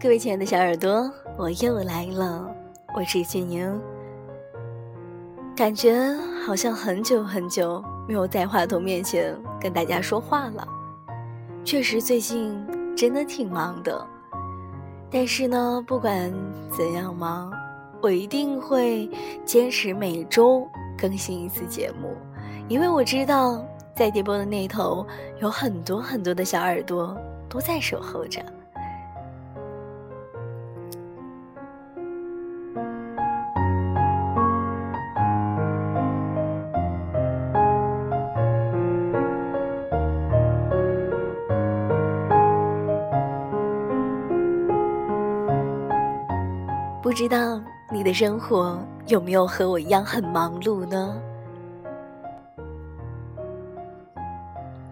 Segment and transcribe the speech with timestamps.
[0.00, 2.48] 各位亲爱的小耳朵，我又来了，
[2.94, 3.82] 我是俊宁。
[5.56, 6.14] 感觉
[6.46, 10.64] 好像很久很久没有在话筒面前跟大家说话了。
[11.64, 12.64] 确实，最近
[12.96, 14.06] 真的挺忙的。
[15.10, 16.32] 但是呢，不管
[16.70, 17.52] 怎样忙，
[18.00, 19.10] 我一定会
[19.44, 20.64] 坚持每周
[20.96, 22.16] 更新一次节目，
[22.68, 25.04] 因为我知道在电波的那头
[25.40, 28.40] 有很多很多的小耳朵都在守候着。
[47.18, 51.20] 知道你的生活有没有和我一样很忙碌呢？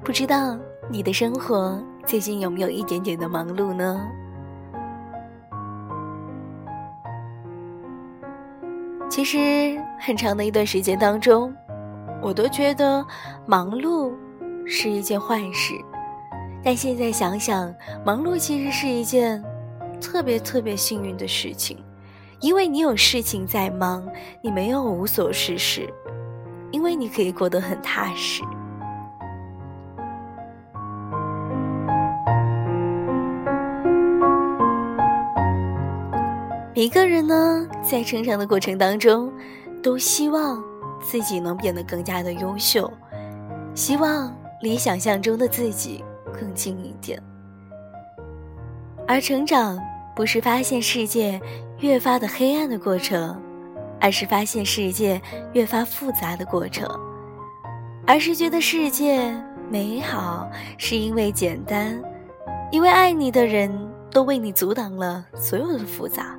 [0.02, 0.58] 不知道
[0.90, 4.04] 你的生活最近有没有一点点的忙碌呢？
[9.08, 11.54] 其实很长的一段时间当中，
[12.20, 13.06] 我都觉得
[13.46, 14.12] 忙碌
[14.66, 15.74] 是一件坏事，
[16.64, 17.72] 但现在想想，
[18.04, 19.40] 忙碌其实是一件
[20.00, 21.78] 特别特别幸运的事情。
[22.40, 24.06] 因为你有事情在忙，
[24.42, 25.88] 你没有无所事事，
[26.70, 28.42] 因为你可以过得很踏实。
[36.74, 39.32] 每个人呢，在成长的过程当中，
[39.82, 40.62] 都希望
[41.00, 42.92] 自己能变得更加的优秀，
[43.74, 46.04] 希望离想象中的自己
[46.38, 47.20] 更近一点，
[49.08, 49.78] 而成长。
[50.14, 51.38] 不是发现世界
[51.86, 53.40] 越发的黑暗的过程，
[54.00, 55.22] 而是发现世界
[55.52, 56.84] 越发复杂的过程，
[58.04, 59.32] 而是觉得世界
[59.70, 62.02] 美好，是因为简单，
[62.72, 63.70] 因为爱你的人
[64.10, 66.36] 都为你阻挡了所有的复杂。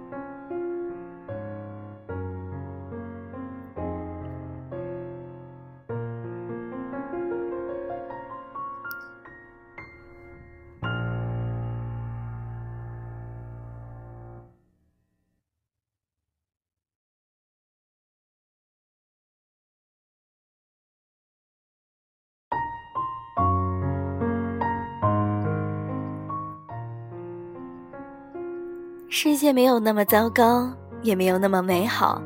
[29.47, 30.69] 界没有那么糟糕，
[31.01, 32.21] 也没有那么美好，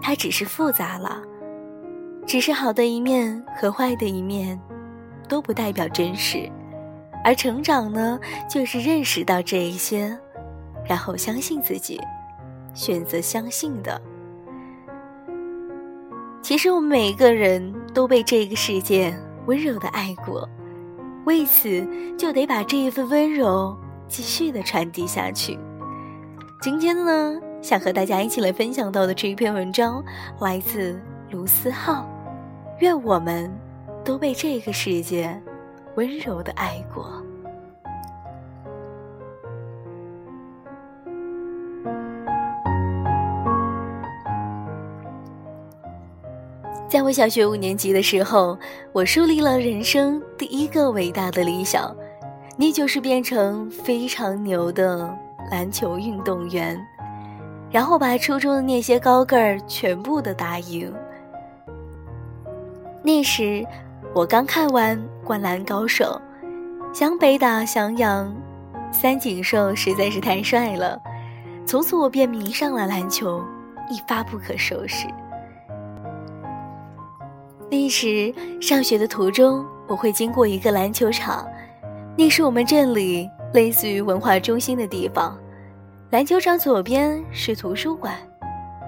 [0.00, 1.20] 它只是复杂了。
[2.26, 4.58] 只是好的一面和坏的一面，
[5.28, 6.50] 都不代表真实。
[7.22, 8.18] 而成长呢，
[8.48, 10.18] 就是认识到这一些，
[10.88, 12.00] 然后相信自己，
[12.72, 14.00] 选择相信的。
[16.40, 20.48] 其实我们每一个人都被这个世界温柔的爱过，
[21.26, 23.76] 为此就得把这一份温柔
[24.08, 25.58] 继续的传递下去。
[26.62, 30.00] 今天呢，想和大家一起来分享到的这一篇文章，
[30.38, 30.96] 来自
[31.32, 32.08] 卢思浩。
[32.78, 33.52] 愿我们
[34.04, 35.36] 都被这个世界
[35.96, 37.20] 温柔的爱过。
[46.88, 48.56] 在我小学五年级的时候，
[48.92, 51.92] 我树立了人生第一个伟大的理想，
[52.56, 55.12] 那就是变成非常牛的。
[55.50, 56.80] 篮球运动员，
[57.70, 60.92] 然后把初中的那些高个儿全部都打赢。
[63.02, 63.66] 那时
[64.14, 66.20] 我刚看完《灌篮高手》，
[66.94, 68.34] 湘北打翔阳，
[68.90, 70.98] 三井寿实在是太帅了，
[71.66, 73.42] 从此我便迷上了篮球，
[73.90, 75.06] 一发不可收拾。
[77.70, 81.46] 那时上学的途中，我会经过一个篮球场，
[82.16, 83.28] 那是我们镇里。
[83.52, 85.38] 类似于文化中心的地方，
[86.12, 88.14] 篮球场左边是图书馆，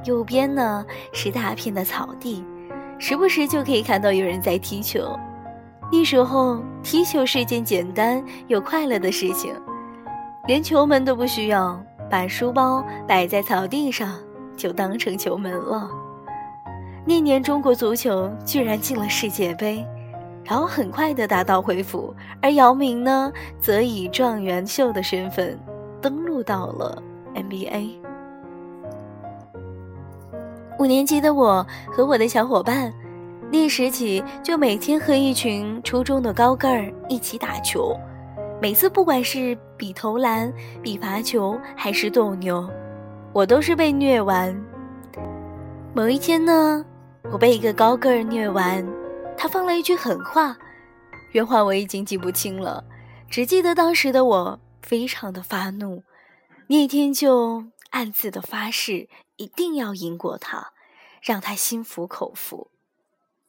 [0.04, 2.44] 右边呢是大片的草地，
[2.98, 5.18] 时不时就可以看到有人在踢球。
[5.90, 9.54] 那时候踢球是件简单又快乐的事情，
[10.46, 14.18] 连球门都不需要，把书包摆在草地上
[14.54, 15.88] 就当成球门了。
[17.06, 19.82] 那年中国足球居然进了世界杯。
[20.44, 25.58] 然后很快的打道回府，而姚明呢，则以状元秀的身份
[26.02, 27.02] 登陆到了
[27.34, 27.96] NBA。
[30.78, 32.92] 五年级的我和我的小伙伴，
[33.50, 37.96] 那时起就每天和一群初中的高个儿一起打球，
[38.60, 40.52] 每次不管是比投篮、
[40.82, 42.68] 比罚球还是斗牛，
[43.32, 44.54] 我都是被虐完。
[45.94, 46.84] 某一天呢，
[47.30, 48.84] 我被一个高个儿虐完。
[49.36, 50.56] 他放了一句狠话，
[51.32, 52.82] 原话我已经记不清了，
[53.28, 56.02] 只记得当时的我非常的发怒，
[56.66, 60.72] 那天就暗自的发誓，一定要赢过他，
[61.22, 62.70] 让他心服口服。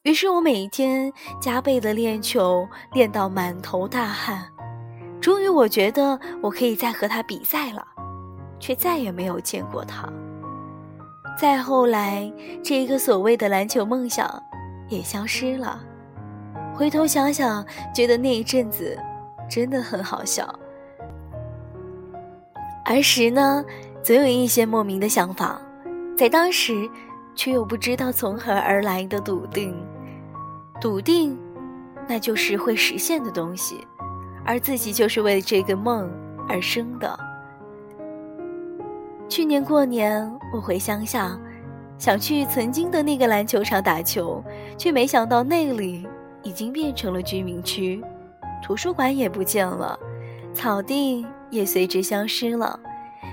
[0.02, 4.52] 于是我每一天加倍的练球，练到满头大汗。
[5.20, 7.84] 终于，我觉得我可以再和他比赛了，
[8.60, 10.06] 却再也没有见过他。
[11.38, 12.30] 再后来，
[12.62, 14.42] 这一个所谓的篮球梦想
[14.88, 15.80] 也消失了。
[16.74, 18.96] 回头想想，觉得那一阵子
[19.50, 20.46] 真的很好笑。
[22.88, 23.64] 儿时呢，
[24.00, 25.60] 总有一些莫名的想法，
[26.16, 26.88] 在当时，
[27.34, 29.74] 却又不知道从何而来的笃定。
[30.80, 31.36] 笃定，
[32.06, 33.84] 那就是会实现的东西，
[34.44, 36.08] 而自己就是为了这个梦
[36.48, 37.18] 而生的。
[39.28, 41.36] 去年过年，我回乡下，
[41.98, 44.40] 想去曾经的那个篮球场打球，
[44.78, 46.06] 却没想到那里
[46.44, 48.00] 已经变成了居民区，
[48.62, 49.98] 图书馆也不见了，
[50.54, 52.78] 草地也随之消失了，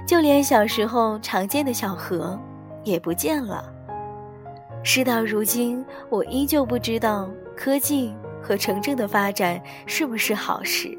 [0.07, 2.39] 就连小时候常见的小河
[2.83, 3.69] 也不见了。
[4.81, 10.97] 事到如今，我依旧不知道科技和城镇的发展是不是好事。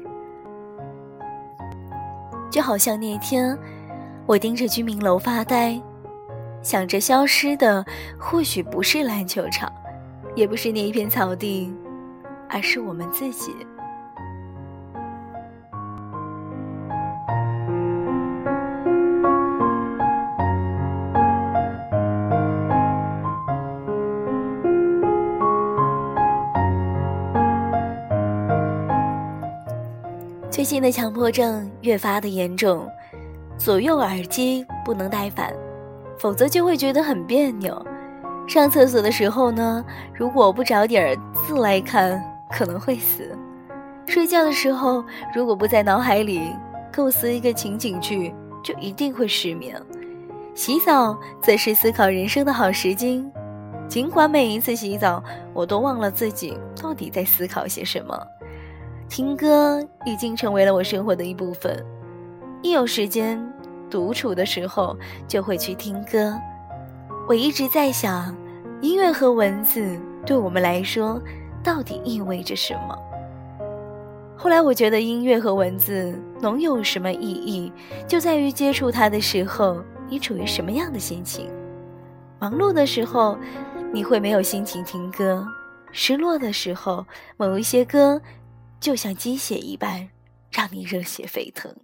[2.51, 3.57] 就好像那天，
[4.25, 5.81] 我盯着居民楼发呆，
[6.61, 7.85] 想着消失的
[8.19, 9.71] 或许不是篮球场，
[10.35, 11.73] 也不是那一片草地，
[12.49, 13.53] 而是我们自己。
[30.65, 32.89] 近的强迫症越发的严重，
[33.57, 35.53] 左右耳机不能戴反，
[36.17, 37.85] 否则就会觉得很别扭。
[38.47, 42.21] 上厕所的时候呢，如果不找点字来看，
[42.51, 43.37] 可能会死。
[44.07, 45.03] 睡觉的时候，
[45.33, 46.51] 如果不在脑海里
[46.93, 48.33] 构思一个情景剧，
[48.63, 49.79] 就一定会失眠。
[50.53, 53.25] 洗澡则是思考人生的好时机，
[53.87, 55.23] 尽管每一次洗澡，
[55.53, 58.15] 我都忘了自己到底在思考些什么。
[59.07, 61.83] 听歌已经成为了我生活的一部分，
[62.61, 63.39] 一有时间
[63.89, 64.97] 独处的时候
[65.27, 66.35] 就会去听歌。
[67.27, 68.35] 我一直在想，
[68.81, 71.21] 音乐和文字对我们来说
[71.63, 72.97] 到底意味着什么？
[74.35, 77.71] 后来我觉得音乐和文字能有什么意义，
[78.07, 81.49] 就在于接触它的时候你处于什么样的心情。
[82.39, 83.37] 忙碌的时候，
[83.93, 85.41] 你会没有心情听歌；
[85.91, 87.05] 失落的时候，
[87.37, 88.19] 某一些歌。
[88.79, 90.09] 就像鸡血一般，
[90.51, 91.75] 让你热血沸腾。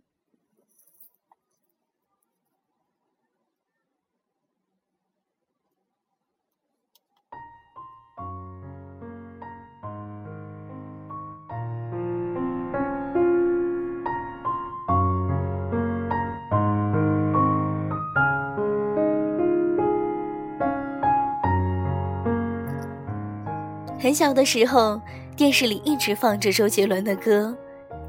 [24.00, 25.02] 很小的时候。
[25.42, 27.58] 电视里一直放着周杰伦的歌，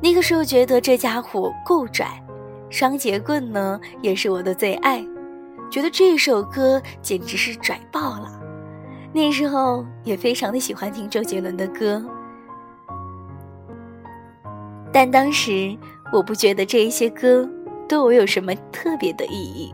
[0.02, 2.06] 那个时候觉得这家伙够拽。
[2.69, 5.03] 双节棍呢，也是我的最爱，
[5.70, 8.39] 觉得这首歌简直是拽爆了。
[9.15, 12.05] 那时候也非常的喜欢听周杰伦的歌，
[14.93, 15.74] 但当时
[16.12, 17.48] 我不觉得这一些歌
[17.89, 19.72] 对我有什么特别的意义。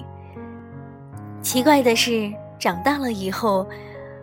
[1.42, 3.66] 奇怪的是，长大了以后，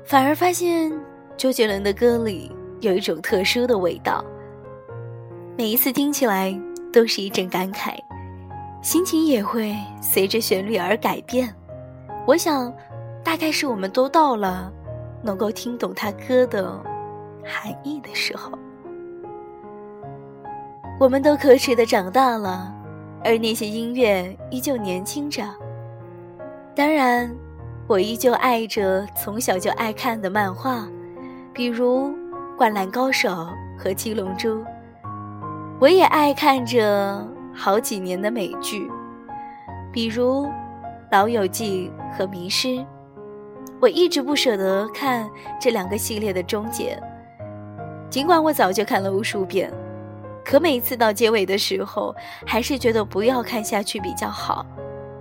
[0.05, 0.89] 反而发现
[1.35, 2.54] 周杰伦的歌里。
[2.81, 4.23] 有一种特殊的味道，
[5.57, 6.53] 每一次听起来
[6.91, 7.95] 都是一阵感慨，
[8.81, 11.53] 心情也会随着旋律而改变。
[12.27, 12.71] 我想，
[13.23, 14.71] 大概是我们都到了
[15.23, 16.79] 能够听懂他歌的
[17.43, 18.51] 含义的时候。
[20.99, 22.73] 我们都可耻的长大了，
[23.23, 25.43] 而那些音乐依旧年轻着。
[26.75, 27.33] 当然，
[27.87, 30.87] 我依旧爱着从小就爱看的漫画，
[31.53, 32.09] 比如。
[32.57, 33.29] 《灌篮高手》
[33.77, 34.59] 和《七龙珠》，
[35.77, 38.89] 我也爱看着好几年的美剧，
[39.91, 40.45] 比如
[41.11, 42.67] 《老友记》和《迷失》。
[43.81, 46.97] 我一直不舍得看这两个系列的终结，
[48.09, 49.69] 尽管我早就看了无数遍，
[50.45, 52.15] 可每次到结尾的时候，
[52.47, 54.65] 还是觉得不要看下去比较好。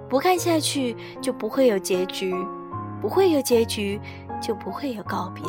[0.09, 2.33] 不看下去就不会有结局，
[3.03, 4.01] 不会有结局
[4.41, 5.43] 就不会有告别。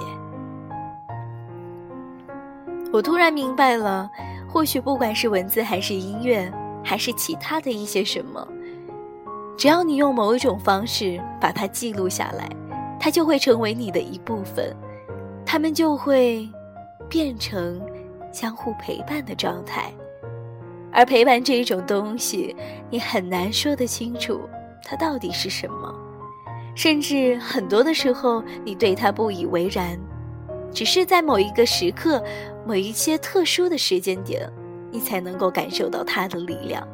[2.96, 4.10] 我突然明白了，
[4.48, 6.50] 或许不管是文字还是音乐，
[6.82, 8.48] 还是其他的一些什么，
[9.58, 12.50] 只要你用某一种方式把它记录下来，
[12.98, 14.74] 它就会成为你的一部分，
[15.46, 16.50] 它们就会
[17.10, 17.82] 变成
[18.32, 19.92] 相互陪伴的状态，
[20.90, 22.56] 而陪伴这一种东西，
[22.90, 24.40] 你很难说得清楚
[24.82, 25.94] 它到底是什么，
[26.78, 30.00] 甚至很多的时候，你对它不以为然，
[30.72, 32.24] 只是在某一个时刻、
[32.66, 34.52] 某一些特殊的时间点，
[34.92, 36.86] 你才能够感受到它的力量。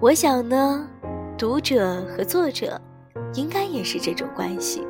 [0.00, 0.88] 我想呢，
[1.36, 2.80] 读者和作者
[3.34, 4.86] 应该也是这种关系。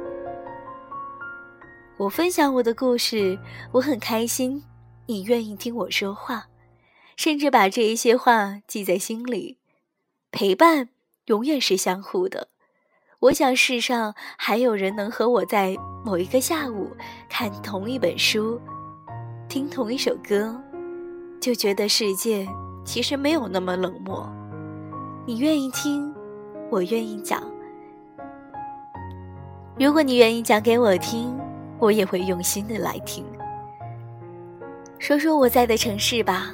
[1.96, 3.38] 我分享我的故事，
[3.72, 4.62] 我很开心，
[5.06, 6.46] 你愿意听我说话。
[7.16, 9.58] 甚至把这一些话记在心里，
[10.30, 10.88] 陪伴
[11.26, 12.49] 永远是相互的。
[13.18, 16.96] 我想世上还有人能和我在某一个下午
[17.28, 18.58] 看同一本书，
[19.50, 20.54] 听同一首歌，
[21.40, 22.47] 就觉得世界
[22.85, 24.30] 其实没有那么冷漠。
[25.26, 26.14] 你愿意听，
[26.71, 27.42] 我愿意讲。
[29.76, 31.37] 如果你愿意讲给我听，
[31.80, 33.25] 我也会用心的来听。
[35.00, 36.52] 说说我在的城市吧。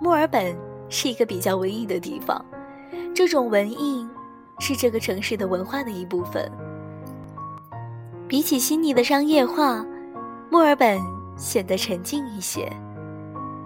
[0.00, 0.56] 墨尔本
[0.88, 2.42] 是一个比较文艺的地方，
[3.14, 4.08] 这种文艺
[4.60, 6.50] 是这个城市的文化的一部分。
[8.26, 9.84] 比起悉尼的商业化，
[10.50, 10.98] 墨尔本
[11.38, 12.70] 显得沉静一些。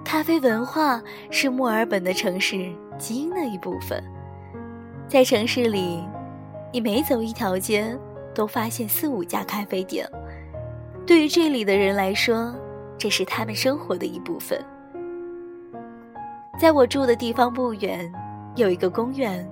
[0.04, 4.00] 咖啡文化是墨尔本的城市基因的一部分。
[5.08, 6.04] 在城市里，
[6.72, 7.98] 你每走一条街，
[8.34, 10.08] 都发现四五家咖啡店。
[11.06, 12.54] 对于这里的人来说，
[12.96, 14.64] 这是他们生活的一部分。
[16.58, 18.12] 在我住的地方不远，
[18.54, 19.48] 有一个公园。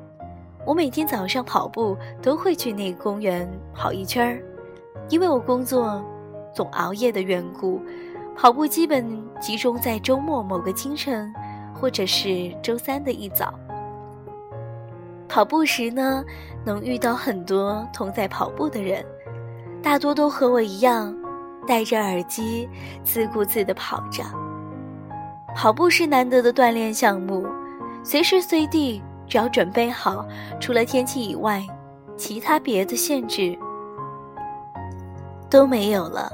[0.67, 4.43] 我每天早上跑步都会去那个公园跑一圈儿，
[5.09, 6.05] 因为我工作
[6.55, 7.81] 总熬夜的缘故，
[8.37, 9.07] 跑步基本
[9.39, 11.33] 集中在周末某个清晨，
[11.75, 13.53] 或者是周三的一早。
[15.29, 16.25] 跑步时呢，
[16.65, 19.05] 能遇到很多同在跑步的人，
[19.83, 21.15] 大多都和我一样，
[21.67, 22.69] 戴着耳机，
[23.05, 24.25] 自顾自地跑着。
[25.55, 27.47] 跑步是难得的锻炼项目，
[28.03, 30.27] 随时随地只要准备好，
[30.59, 31.65] 除了天气以外，
[32.17, 33.57] 其他别的限制
[35.51, 36.33] 都没有了。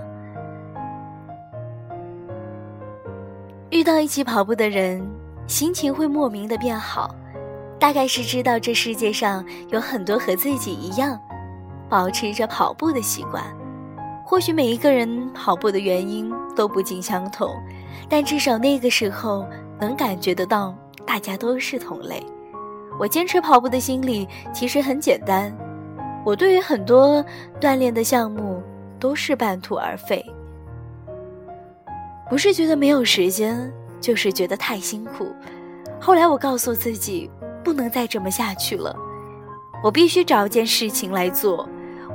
[3.86, 5.00] 到一起跑步的人，
[5.46, 7.14] 心情会莫名的变好，
[7.78, 11.16] 大概是知道这世界上有很多和自己一样，
[11.88, 13.44] 保持着跑步的习惯。
[14.24, 17.48] 或许每一个人跑步的原因都不尽相同。
[18.08, 19.46] 但至少那个时候
[19.80, 20.74] 能感觉得到，
[21.06, 22.20] 大家都是同类。
[22.98, 25.56] 我坚持跑步的心理其实很简单，
[26.24, 27.24] 我对于很多
[27.60, 28.60] 锻炼的项目
[28.98, 30.24] 都是半途而废，
[32.28, 35.34] 不是觉得没有时间，就是觉得太辛苦。
[36.00, 37.30] 后来我告诉自己，
[37.62, 38.94] 不能再这么下去了，
[39.82, 41.68] 我必须找件事情来做。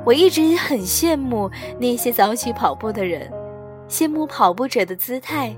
[0.04, 3.30] 我一直很羡慕那些早起跑步的人，
[3.88, 5.56] 羡慕跑步者的姿态。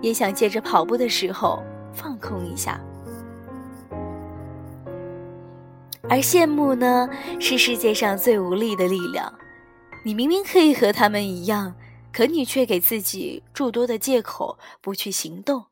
[0.00, 2.80] 也想借着跑步的时候放空一下，
[6.08, 7.08] 而羡慕呢，
[7.38, 9.32] 是世界上最无力的力量。
[10.04, 11.72] 你明明可以和他们一样，
[12.12, 15.64] 可你却给自己诸多的借口不去行动，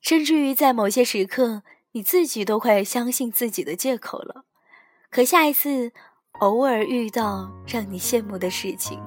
[0.00, 4.44] 甚至于在某些时刻，你自己都快相信自己的借口了。
[5.10, 5.92] 可下一次
[6.40, 9.00] 偶尔遇到让你羡慕的事情，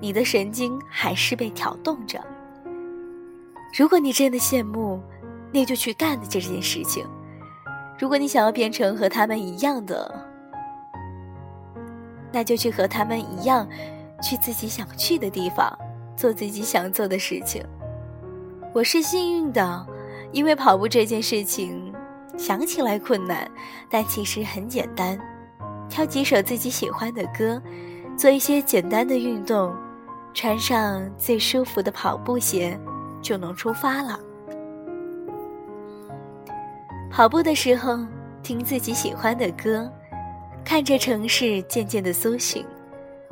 [0.00, 2.22] 你的神经还是被挑动着。
[3.76, 5.00] 如果你真的羡慕，
[5.52, 7.06] 那就去干的这件事情。
[7.98, 10.28] 如果你想要变成和他们一样的，
[12.32, 13.66] 那就去和他们一样，
[14.22, 15.76] 去自己想去的地方，
[16.16, 17.62] 做自己想做的事情。
[18.74, 19.86] 我是幸运的，
[20.32, 21.92] 因为跑步这件事情
[22.36, 23.50] 想起来困难，
[23.88, 25.18] 但其实很简单。
[25.88, 27.62] 挑几首自己喜欢的歌，
[28.16, 29.72] 做一些简单的运动，
[30.34, 32.78] 穿上最舒服的跑步鞋。
[33.22, 34.20] 就能出发了。
[37.10, 37.98] 跑步的时候，
[38.40, 39.90] 听自己喜欢的歌，
[40.64, 42.64] 看着城市渐渐的苏醒，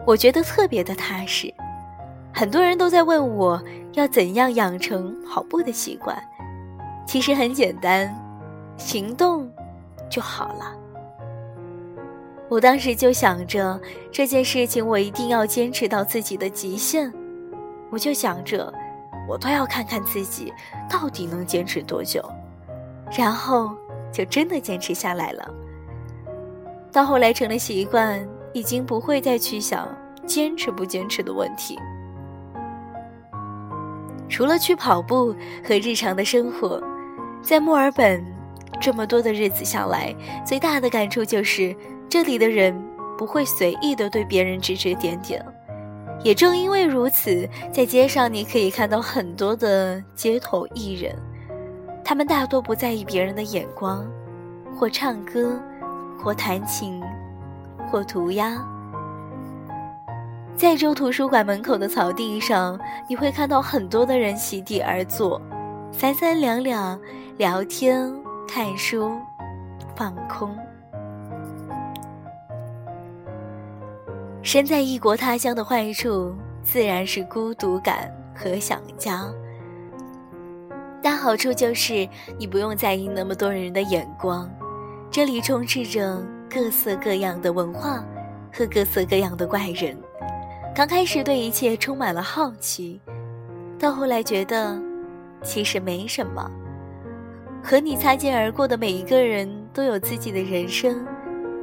[0.04, 1.52] 我觉得特别的踏实。
[2.34, 3.62] 很多人都在问我
[3.92, 6.20] 要怎样养成跑步的习惯，
[7.06, 8.12] 其实很简单，
[8.76, 9.48] 行动
[10.10, 10.76] 就好了。
[12.48, 17.12] 我当时就想着这件事情，我一定要坚持到自己的极限，
[17.90, 18.72] 我就想着。
[19.26, 20.52] 我都要看看自己
[20.90, 22.22] 到底能坚持多久，
[23.16, 23.74] 然后
[24.12, 25.50] 就真的坚持下来了。
[26.92, 28.22] 到后来成了习惯，
[28.52, 29.88] 已经不会再去想
[30.26, 31.78] 坚持不坚持的问题。
[34.34, 36.82] 除了去跑步和日常的生活，
[37.40, 38.20] 在墨尔本
[38.80, 40.12] 这么多的日子下来，
[40.44, 41.72] 最大的感触就是
[42.08, 42.76] 这里的人
[43.16, 45.40] 不会随意的对别人指指点点。
[46.24, 51.14] 也正因为如此，在街上你可以看到很多的街头艺人，
[52.04, 54.04] 他们大多不在意别人的眼光，
[54.76, 55.62] 或唱歌，
[56.18, 57.00] 或弹琴，
[57.88, 58.60] 或涂鸦。
[60.56, 65.40] 在州图书馆门口的草地上，你会看到很多的人席地而坐，
[65.90, 66.98] 三三两两
[67.36, 68.12] 聊天、
[68.46, 69.10] 看书、
[69.96, 70.56] 放空。
[74.42, 76.32] 身在异国他乡的坏处，
[76.62, 79.24] 自然是孤独感和想家。
[81.02, 82.08] 但好处就是
[82.38, 84.48] 你不用在意那么多人的眼光，
[85.10, 88.04] 这里充斥着各色各样的文化
[88.52, 89.98] 和各色各样的怪人。
[90.74, 93.00] 刚开始对一切充满了好奇，
[93.78, 94.76] 到后来觉得
[95.40, 96.50] 其实没什么。
[97.62, 101.06] 和你擦肩而过的每一个人都有自己的人生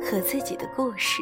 [0.01, 1.21] 和自己的故事。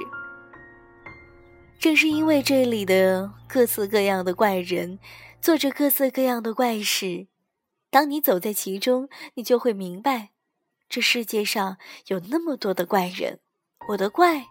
[1.80, 5.00] 正是因为这里的各色各样的怪人，
[5.42, 7.26] 做着各色各样的怪事，
[7.90, 10.30] 当你走在其中，你就会明白，
[10.88, 13.40] 这世界上有那么多的怪人，
[13.90, 14.46] 我的怪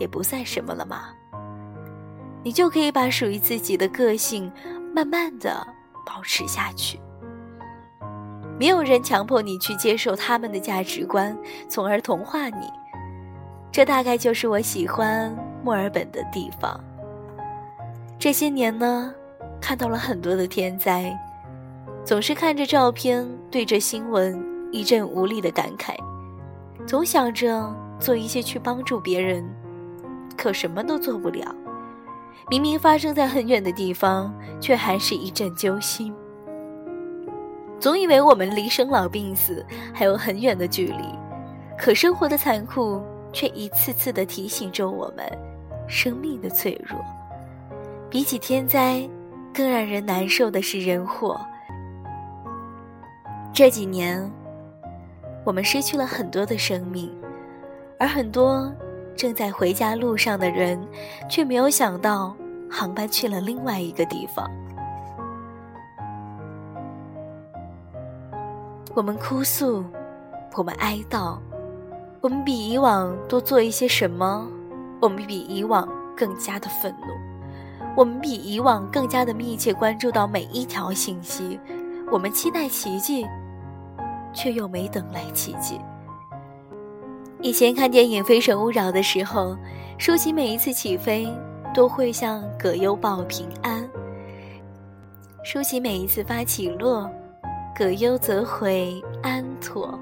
[0.00, 1.14] 也不算什么了吗？
[2.42, 4.50] 你就可以把属于自己的个性
[4.94, 5.66] 慢慢的
[6.06, 6.98] 保持下去。
[8.58, 11.36] 没有人强迫你去接受他们的价值观，
[11.68, 12.70] 从而同化你。
[13.72, 16.78] 这大概就是我喜欢墨尔本的地方。
[18.18, 19.14] 这些年呢，
[19.60, 21.16] 看到了很多的天灾，
[22.04, 25.94] 总是看着照片，对着新闻一阵无力的感慨，
[26.86, 29.48] 总想着做一些去帮助别人，
[30.36, 31.54] 可什么都做不了。
[32.48, 36.14] 明明发生在很远的地方，却还是一阵揪心。
[37.78, 41.04] 总以为我们离生老病死还有很远的距离，
[41.78, 45.24] 可生活的残酷却一次次的提醒着我们
[45.88, 46.98] 生命的脆弱。
[48.10, 49.08] 比起天灾，
[49.54, 51.40] 更让人难受的是人祸。
[53.52, 54.30] 这几年，
[55.44, 57.10] 我们失去了很多的生命，
[57.98, 58.70] 而很多。
[59.16, 60.80] 正在回家路上的人，
[61.28, 62.34] 却没有想到
[62.70, 64.50] 航班去了另外一个地方。
[68.94, 69.84] 我们哭诉，
[70.56, 71.38] 我们哀悼，
[72.20, 74.48] 我们比以往多做一些什么？
[75.00, 81.58] 我们比以往更加的愤怒，我们比以往更加的密切关注到每一条信息。
[82.10, 83.26] 我们期待奇迹，
[84.34, 85.80] 却又没等来奇迹。
[87.42, 89.56] 以前看电影《非诚勿扰》的时候，
[89.96, 91.26] 舒淇每一次起飞
[91.74, 93.88] 都会向葛优报平安。
[95.42, 97.10] 舒淇每一次发起落，
[97.74, 99.98] 葛优则回安妥。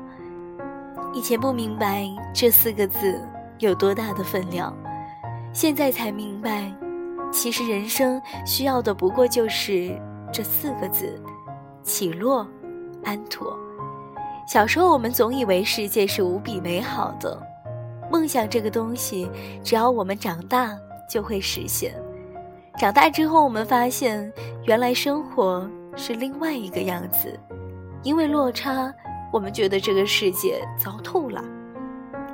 [1.15, 3.21] 以前不明白这四个字
[3.61, 4.77] 有多大的分量，
[5.53, 6.73] 现在才明白，
[7.33, 9.97] 其实人生需要的不过就是
[10.33, 11.23] 这四个字：
[11.85, 12.45] 起落，
[13.05, 13.57] 安妥。
[14.49, 17.39] 小时候，我们总以为世界是无比美好的，
[18.11, 19.31] 梦想这个东西，
[19.63, 20.75] 只要我们长大
[21.07, 21.95] 就会实现。
[22.79, 24.33] 长大之后，我们发现
[24.65, 27.39] 原来生活是另外一个样子，
[28.03, 28.91] 因为落差，
[29.31, 31.45] 我们觉得这个世界糟透了。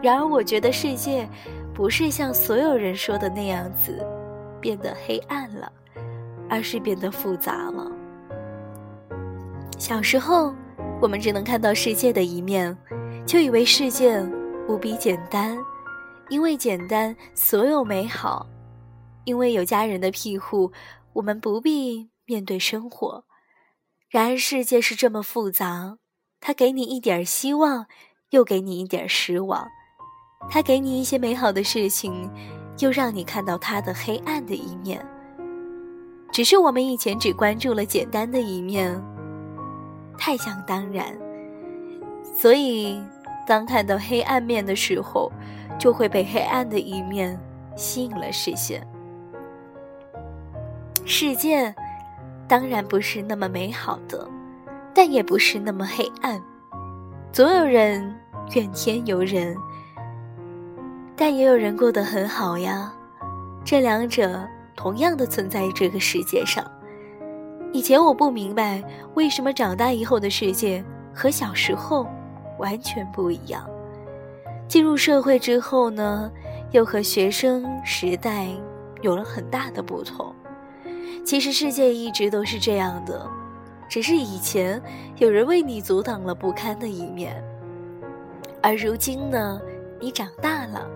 [0.01, 1.29] 然而，我觉得世界
[1.75, 4.07] 不是像所有人说的那样子
[4.61, 5.73] 变得黑暗了，
[6.49, 7.91] 而是变得复杂了。
[9.79, 10.55] 小时候。
[11.01, 12.77] 我们只能看到世界的一面，
[13.27, 14.21] 就以为世界
[14.69, 15.59] 无比简单，
[16.29, 18.47] 因为简单，所有美好。
[19.25, 20.71] 因为有家人的庇护，
[21.15, 23.25] 我们不必面对生活。
[24.11, 25.99] 然而世界是这么复杂，
[26.41, 27.87] 它给你一点希望，
[28.31, 29.67] 又给你一点失望；
[30.51, 32.31] 它给你一些美好的事情，
[32.81, 35.05] 又让你看到它的黑暗的一面。
[36.31, 39.03] 只是我们以前只关注了简单的一面。
[40.17, 41.07] 太想当然，
[42.35, 43.03] 所以
[43.47, 45.31] 当看到黑暗面的时候，
[45.79, 47.39] 就会被黑暗的一面
[47.77, 48.87] 吸引了视线。
[51.05, 51.75] 世界
[52.49, 54.27] 当然不是那么美好的，
[54.95, 56.41] 但也不是那么黑暗。
[57.33, 58.15] 总有人
[58.55, 59.57] 怨天尤人，
[61.17, 62.93] 但也有人过得很好呀。
[63.65, 66.65] 这两者同样的存在这个世界上。
[67.75, 68.81] 以前我不明白
[69.15, 70.83] 为什么长大以后的世界
[71.13, 72.07] 和小时候
[72.57, 73.69] 完全不一样。
[74.69, 76.31] 进入社会之后呢，
[76.71, 78.47] 又和学生时代
[79.03, 80.33] 有了很大的不同。
[81.25, 83.29] 其实世界一直都是这样的，
[83.89, 84.81] 只是以前
[85.17, 87.43] 有人为你阻挡了不堪的一面，
[88.63, 89.61] 而如今呢，
[90.01, 90.89] 你长大了，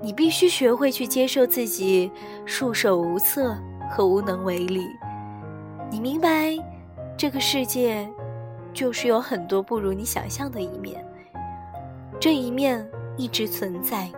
[0.00, 2.08] 你必须学会去接受自己
[2.46, 3.58] 束手无策
[3.90, 4.86] 和无能为力。
[5.90, 6.56] 你明白，
[7.16, 8.08] 这个世界
[8.74, 11.04] 就是有很多不如你想象的一面，
[12.20, 14.10] 这一面一直存在。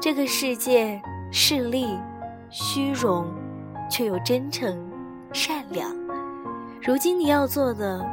[0.00, 1.00] 这个世界
[1.32, 1.98] 势利、
[2.50, 3.26] 虚荣，
[3.90, 4.78] 却又真诚、
[5.32, 5.90] 善良。
[6.80, 8.06] 如今你要做的，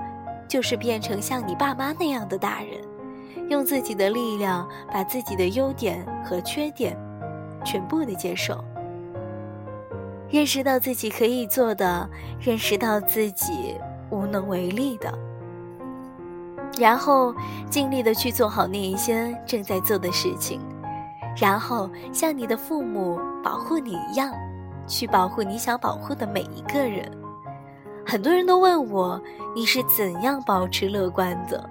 [0.48, 2.82] 就是变成像你爸妈那样的大人，
[3.50, 6.98] 用自己的力量把自己的优点和缺点
[7.64, 8.64] 全部的接受。
[10.34, 13.76] 认识到自己可以做的，认识到自己
[14.10, 15.14] 无能为力的，
[16.80, 17.36] 然后
[17.70, 20.60] 尽力的去做好那一些正在做的事情，
[21.38, 24.34] 然后像你的父母保护你一样，
[24.88, 27.08] 去保护你想保护的每一个人。
[28.04, 29.22] 很多人都问我，
[29.56, 31.70] 你是怎样保持乐观的？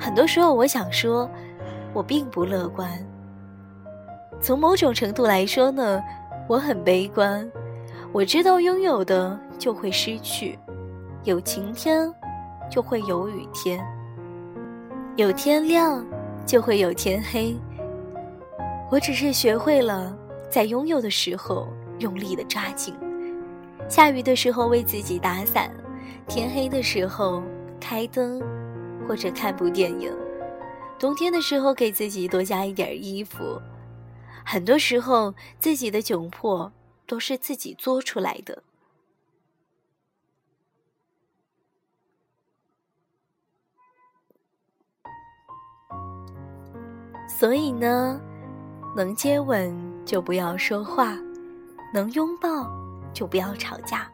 [0.00, 1.30] 很多时候，我想说，
[1.92, 2.90] 我并不乐观。
[4.40, 6.02] 从某种程度来说呢。
[6.48, 7.50] 我很悲观，
[8.12, 10.58] 我知道拥有的就会失去，
[11.24, 12.12] 有晴天
[12.70, 13.82] 就会有雨天，
[15.16, 16.04] 有天亮
[16.44, 17.56] 就会有天黑。
[18.90, 20.14] 我只是学会了
[20.50, 21.68] 在拥有的时候
[22.00, 22.94] 用力的抓紧，
[23.88, 25.70] 下雨的时候为自己打伞，
[26.28, 27.42] 天黑的时候
[27.80, 28.42] 开灯
[29.08, 30.12] 或者看部电影，
[30.98, 33.58] 冬天的时候给自己多加一点衣服。
[34.44, 36.72] 很多时候，自己的窘迫
[37.06, 38.62] 都是自己作出来的。
[47.28, 48.20] 所以呢，
[48.94, 49.74] 能接吻
[50.04, 51.16] 就不要说话，
[51.92, 52.70] 能拥抱
[53.12, 54.08] 就不要吵架，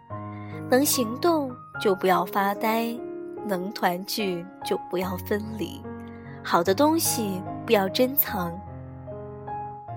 [0.71, 2.97] 能行动就不要发呆，
[3.45, 5.83] 能团聚就不要分离。
[6.43, 8.59] 好的东西不要珍藏。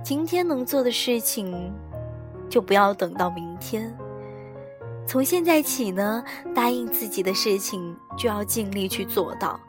[0.03, 1.71] 今天能做的事情，
[2.49, 3.95] 就不要等到明天。
[5.05, 6.23] 从现在起呢，
[6.55, 9.59] 答应自己的事情就要尽力去做到；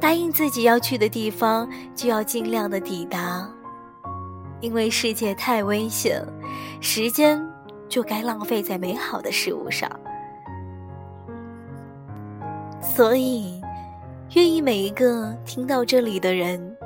[0.00, 3.48] 答应自己要去的地方，就要尽量的抵达。
[4.60, 6.24] 因为世界太危险，
[6.80, 7.40] 时间
[7.88, 9.90] 就该浪费在美好的事物上。
[12.80, 13.60] 所以，
[14.34, 16.76] 愿意每一个听到这里的人，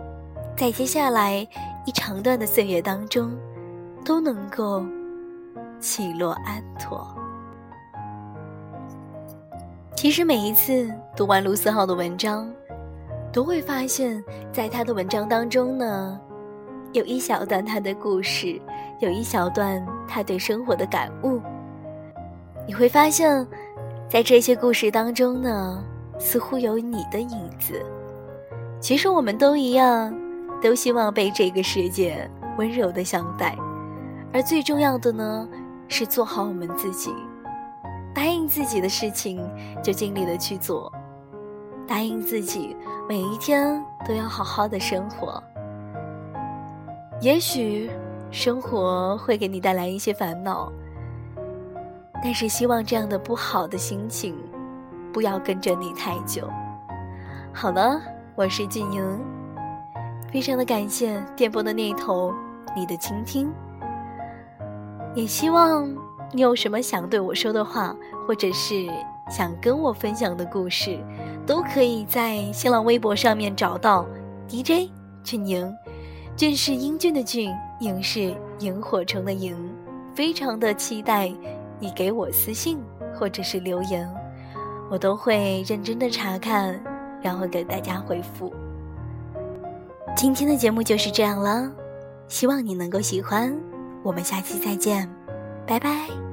[0.57, 1.47] 在接下来。
[1.87, 3.37] 一长段的岁月当中，
[4.05, 4.85] 都能够
[5.81, 7.07] 起落安妥。
[9.97, 12.51] 其实每一次读完卢思浩的文章，
[13.33, 16.21] 都会发现，在他的文章当中呢，
[16.93, 18.61] 有一小段他的故事，
[19.01, 21.41] 有一小段他对生活的感悟。
[22.67, 23.47] 你会发现，
[24.09, 25.85] 在这些故事当中呢，
[26.19, 27.85] 似乎有你的影子。
[28.81, 30.15] 其实我们都一样。
[30.63, 33.57] 都希望被这个世界温柔的相待，
[34.33, 35.49] 而最重要的呢，
[35.89, 37.15] 是做好我们自己。
[38.13, 39.41] 答应自己的事情，
[39.83, 40.91] 就尽力的去做；
[41.87, 42.77] 答应自己，
[43.09, 45.43] 每一天都要好好的生活。
[47.21, 47.89] 也许
[48.31, 50.71] 生活会给你带来一些烦恼，
[52.23, 54.37] 但是希望这样的不好的心情，
[55.13, 56.49] 不要跟着你太久。
[57.53, 58.01] 好了，
[58.35, 59.40] 我是静莹。
[60.33, 62.33] 非常的感谢电波的那头
[62.77, 63.51] 你的倾听，
[65.15, 65.93] 也希望
[66.33, 67.97] 你有什么想对我说的话，
[68.29, 68.87] 或者是
[69.29, 70.99] 想跟我分享的故事，
[71.45, 74.07] 都可以在新浪微博上面找到
[74.49, 74.89] DJ
[75.25, 75.75] 俊宁，
[76.37, 79.57] 俊是英俊的俊，莹是萤火虫的萤，
[80.15, 81.33] 非常的期待
[81.81, 82.79] 你给我私信
[83.19, 84.09] 或者是留言，
[84.89, 86.81] 我都会认真的查看，
[87.21, 88.53] 然后给大家回复。
[90.17, 91.71] 今天的节目就是这样了，
[92.29, 93.55] 希望你能够喜欢。
[94.03, 95.09] 我们下期再见，
[95.67, 96.30] 拜拜。